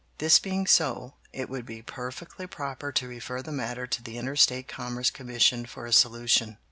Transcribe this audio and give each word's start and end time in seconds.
This 0.17 0.39
being 0.39 0.65
so, 0.65 1.13
it 1.31 1.47
would 1.47 1.63
be 1.63 1.83
perfectly 1.83 2.47
proper 2.47 2.91
to 2.91 3.07
refer 3.07 3.43
the 3.43 3.51
matter 3.51 3.85
to 3.85 4.01
the 4.01 4.17
Interstate 4.17 4.67
Commerce 4.67 5.11
Commission 5.11 5.63
for 5.67 5.85
a 5.85 5.93
solution. 5.93 6.57